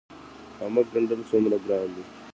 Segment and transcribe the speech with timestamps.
[0.57, 2.03] خامک ګنډل څومره ګران دي؟